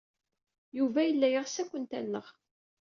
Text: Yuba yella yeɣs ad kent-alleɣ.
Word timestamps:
Yuba 0.77 0.99
yella 1.03 1.27
yeɣs 1.29 1.55
ad 1.61 1.67
kent-alleɣ. 1.71 2.25